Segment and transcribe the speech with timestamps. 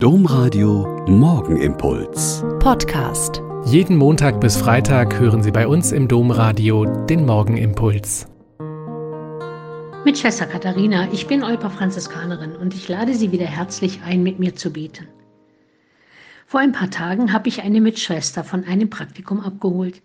[0.00, 2.44] Domradio Morgenimpuls.
[2.60, 3.42] Podcast.
[3.64, 8.28] Jeden Montag bis Freitag hören Sie bei uns im Domradio den Morgenimpuls.
[10.04, 14.38] Mit Schwester Katharina, ich bin Olper Franziskanerin und ich lade Sie wieder herzlich ein, mit
[14.38, 15.08] mir zu beten.
[16.46, 20.00] Vor ein paar Tagen habe ich eine Mitschwester von einem Praktikum abgeholt.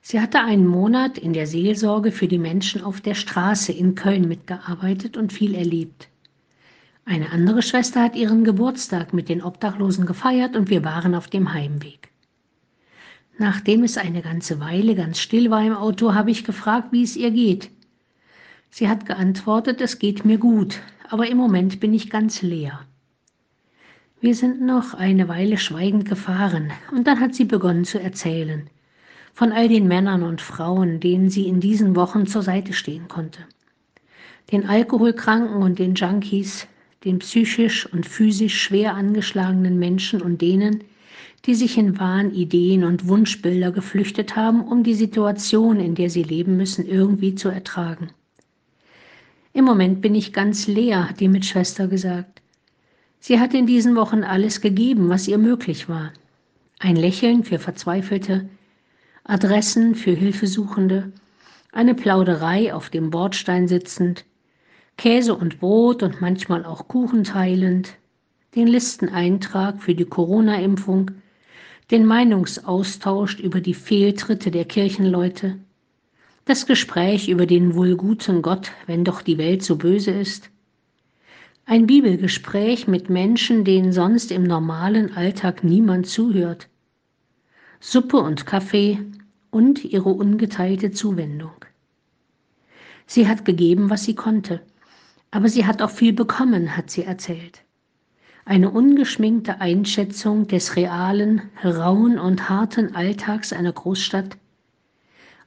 [0.00, 4.28] Sie hatte einen Monat in der Seelsorge für die Menschen auf der Straße in Köln
[4.28, 6.08] mitgearbeitet und viel erlebt.
[7.06, 11.54] Eine andere Schwester hat ihren Geburtstag mit den Obdachlosen gefeiert und wir waren auf dem
[11.54, 12.10] Heimweg.
[13.38, 17.16] Nachdem es eine ganze Weile ganz still war im Auto, habe ich gefragt, wie es
[17.16, 17.70] ihr geht.
[18.68, 22.80] Sie hat geantwortet, es geht mir gut, aber im Moment bin ich ganz leer.
[24.20, 28.68] Wir sind noch eine Weile schweigend gefahren, und dann hat sie begonnen zu erzählen
[29.36, 33.40] von all den Männern und Frauen, denen sie in diesen Wochen zur Seite stehen konnte.
[34.50, 36.66] Den Alkoholkranken und den Junkies,
[37.06, 40.82] den psychisch und physisch schwer angeschlagenen Menschen und denen,
[41.46, 46.24] die sich in Wahn, Ideen und Wunschbilder geflüchtet haben, um die Situation, in der sie
[46.24, 48.08] leben müssen, irgendwie zu ertragen.
[49.52, 52.42] Im Moment bin ich ganz leer, hat die Mitschwester gesagt.
[53.20, 56.12] Sie hat in diesen Wochen alles gegeben, was ihr möglich war.
[56.80, 58.48] Ein Lächeln für Verzweifelte,
[59.22, 61.12] Adressen für Hilfesuchende,
[61.70, 64.24] eine Plauderei auf dem Bordstein sitzend,
[64.96, 67.96] Käse und Brot und manchmal auch Kuchen teilend,
[68.54, 71.10] den Listeneintrag für die Corona-Impfung,
[71.90, 75.58] den Meinungsaustausch über die Fehltritte der Kirchenleute,
[76.46, 80.50] das Gespräch über den wohl guten Gott, wenn doch die Welt so böse ist,
[81.66, 86.68] ein Bibelgespräch mit Menschen, denen sonst im normalen Alltag niemand zuhört,
[87.80, 89.00] Suppe und Kaffee
[89.50, 91.64] und ihre ungeteilte Zuwendung.
[93.06, 94.62] Sie hat gegeben, was sie konnte,
[95.30, 97.62] aber sie hat auch viel bekommen, hat sie erzählt.
[98.44, 104.36] Eine ungeschminkte Einschätzung des realen, rauen und harten Alltags einer Großstadt,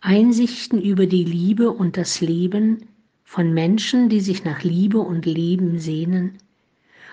[0.00, 2.86] Einsichten über die Liebe und das Leben
[3.24, 6.38] von Menschen, die sich nach Liebe und Leben sehnen,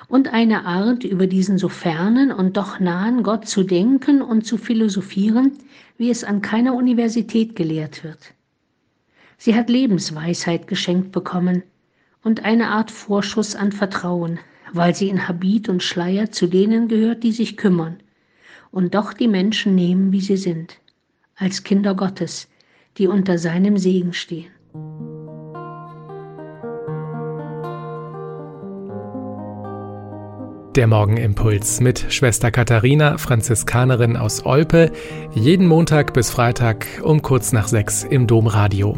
[0.08, 4.58] und eine Art, über diesen so fernen und doch nahen Gott zu denken und zu
[4.58, 5.54] philosophieren,
[5.98, 8.34] wie es an keiner Universität gelehrt wird.
[9.38, 11.64] Sie hat Lebensweisheit geschenkt bekommen,
[12.24, 14.40] und eine Art Vorschuss an Vertrauen,
[14.74, 17.98] weil sie in Habit und Schleier zu denen gehört, die sich kümmern
[18.72, 20.80] und doch die Menschen nehmen, wie sie sind,
[21.36, 22.48] als Kinder Gottes,
[22.98, 24.52] die unter seinem Segen stehen.
[30.76, 34.94] Der Morgenimpuls mit Schwester Katharina, Franziskanerin aus Olpe,
[35.34, 38.98] jeden Montag bis Freitag um kurz nach sechs im Domradio.